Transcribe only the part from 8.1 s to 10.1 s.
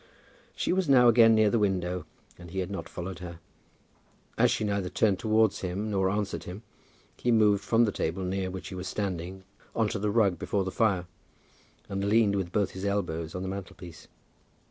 near which he was standing on to the